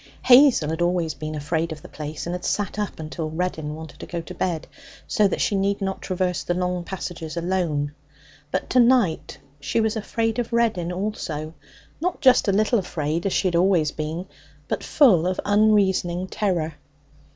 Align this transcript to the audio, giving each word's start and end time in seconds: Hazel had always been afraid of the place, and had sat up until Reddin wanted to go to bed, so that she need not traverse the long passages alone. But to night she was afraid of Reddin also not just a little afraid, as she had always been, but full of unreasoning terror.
Hazel 0.23 0.71
had 0.71 0.81
always 0.81 1.13
been 1.13 1.35
afraid 1.35 1.71
of 1.71 1.83
the 1.83 1.87
place, 1.87 2.25
and 2.25 2.33
had 2.33 2.43
sat 2.43 2.79
up 2.79 2.99
until 2.99 3.29
Reddin 3.29 3.75
wanted 3.75 3.99
to 3.99 4.07
go 4.07 4.19
to 4.21 4.33
bed, 4.33 4.65
so 5.07 5.27
that 5.27 5.41
she 5.41 5.53
need 5.53 5.79
not 5.79 6.01
traverse 6.01 6.41
the 6.41 6.55
long 6.55 6.83
passages 6.83 7.37
alone. 7.37 7.93
But 8.49 8.67
to 8.71 8.79
night 8.79 9.37
she 9.59 9.79
was 9.79 9.95
afraid 9.95 10.39
of 10.39 10.53
Reddin 10.53 10.91
also 10.91 11.53
not 12.01 12.19
just 12.19 12.47
a 12.47 12.51
little 12.51 12.79
afraid, 12.79 13.27
as 13.27 13.33
she 13.33 13.47
had 13.47 13.55
always 13.55 13.91
been, 13.91 14.25
but 14.67 14.83
full 14.83 15.27
of 15.27 15.39
unreasoning 15.45 16.29
terror. 16.29 16.73